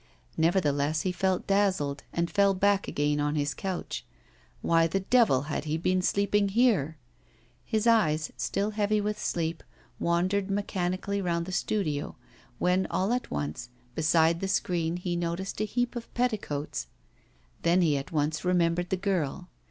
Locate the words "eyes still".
7.85-8.71